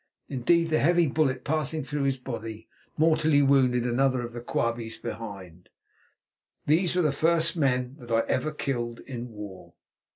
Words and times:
Indeed 0.27 0.69
the 0.71 0.79
heavy 0.79 1.05
bullet 1.05 1.43
passing 1.43 1.83
through 1.83 2.05
his 2.05 2.17
body 2.17 2.67
mortally 2.97 3.43
wounded 3.43 3.85
another 3.85 4.23
of 4.23 4.33
the 4.33 4.41
Quabies 4.41 4.97
behind. 4.97 5.69
These 6.65 6.95
were 6.95 7.03
the 7.03 7.11
first 7.11 7.55
men 7.55 7.97
that 7.99 8.09
I 8.09 8.21
ever 8.21 8.51
killed 8.51 9.01
in 9.01 9.29
war. 9.29 9.75